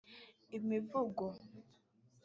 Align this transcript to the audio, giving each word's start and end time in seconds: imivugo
imivugo 0.57 1.25